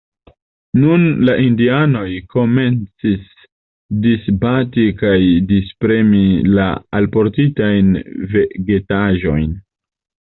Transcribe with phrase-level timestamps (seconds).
[0.83, 2.05] Nun la indianoj
[2.35, 3.27] komencis
[4.05, 5.13] disbati kaj
[5.51, 6.23] dispremi
[6.55, 6.65] la
[7.01, 7.93] alportitajn
[8.33, 9.53] vegetaĵojn.